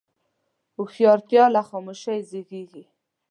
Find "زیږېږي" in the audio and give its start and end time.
2.29-2.83